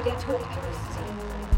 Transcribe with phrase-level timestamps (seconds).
[0.00, 1.49] Obligatoirement aussi.